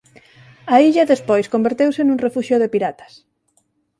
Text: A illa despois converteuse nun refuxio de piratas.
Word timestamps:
A 0.73 0.75
illa 0.87 1.09
despois 1.13 1.51
converteuse 1.53 2.01
nun 2.03 2.21
refuxio 2.25 2.57
de 2.61 2.71
piratas. 2.73 3.13